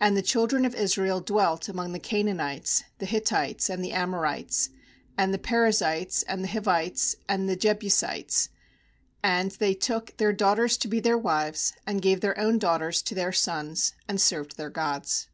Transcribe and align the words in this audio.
5And 0.00 0.14
the 0.14 0.22
children 0.22 0.64
of 0.64 0.76
Israel 0.76 1.20
dwelt 1.20 1.68
among 1.68 1.90
the 1.90 1.98
Canaanites, 1.98 2.84
the 3.00 3.06
Hittites, 3.06 3.68
and 3.68 3.82
the 3.84 3.90
Amorites, 3.90 4.70
and 5.16 5.34
the 5.34 5.38
Perizzites, 5.38 6.22
and 6.28 6.44
the 6.44 6.48
Hivites, 6.48 7.16
and 7.28 7.48
the 7.48 7.56
Jebusites; 7.56 8.50
6and 9.24 9.58
they 9.58 9.74
took 9.74 10.16
then* 10.16 10.36
daughters 10.36 10.76
to 10.76 10.86
be 10.86 11.00
their 11.00 11.18
wives, 11.18 11.72
and 11.88 12.00
gave 12.02 12.20
their 12.20 12.38
own 12.38 12.60
daughters 12.60 13.02
to 13.02 13.16
then 13.16 13.32
sons, 13.32 13.94
and 14.06 14.20
served 14.20 14.58
their 14.58 14.70
gods. 14.70 15.26